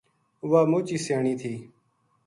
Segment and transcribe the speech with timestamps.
[0.49, 1.53] واہ مُچ ہی سیانی تھی